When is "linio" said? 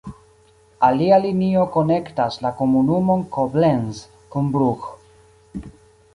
1.25-1.65